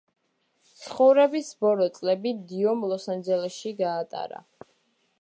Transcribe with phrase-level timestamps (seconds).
[0.83, 4.47] ცხოვრების ბოლო წლები დიომ ლოს-ანჟელესში გაატარა.